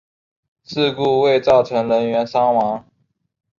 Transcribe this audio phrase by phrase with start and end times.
[0.63, 2.83] 事故未造成人员伤亡。